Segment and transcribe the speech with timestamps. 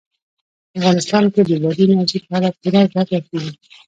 [0.77, 3.51] افغانستان کې د بادي انرژي په اړه پوره زده کړه کېږي.